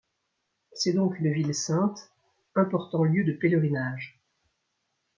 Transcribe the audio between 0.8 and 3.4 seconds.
donc une ville sainte important lieu de